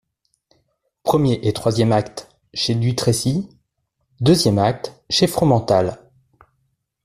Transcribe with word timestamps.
Premier 1.03 1.33
et 1.47 1.53
troisième 1.53 1.91
acte, 1.91 2.35
chez 2.55 2.73
Dutrécy; 2.73 3.47
deuxième 4.19 4.57
acte, 4.57 4.95
chez 5.11 5.27
Fromental. 5.27 5.99